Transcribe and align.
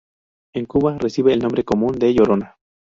En 0.55 0.65
Cuba 0.65 0.97
recibe 0.97 1.31
el 1.31 1.37
nombre 1.43 1.63
común 1.63 1.99
de 1.99 2.11
llorona. 2.11 2.57